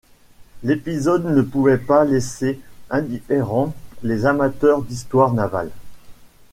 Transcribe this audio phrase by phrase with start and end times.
[0.63, 2.59] L'épisode ne pouvait pas laisser
[2.89, 5.69] indifférents les amateurs d'histoire navale.